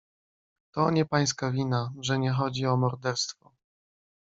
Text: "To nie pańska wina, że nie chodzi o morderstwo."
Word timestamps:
"To 0.73 0.91
nie 0.91 1.05
pańska 1.05 1.51
wina, 1.51 1.91
że 2.01 2.19
nie 2.19 2.31
chodzi 2.31 2.65
o 2.65 2.77
morderstwo." 2.77 3.51